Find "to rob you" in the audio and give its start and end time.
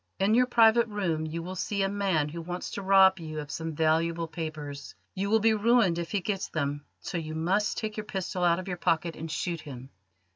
2.71-3.39